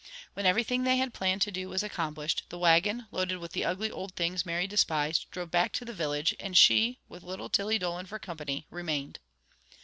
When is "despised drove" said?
4.65-5.51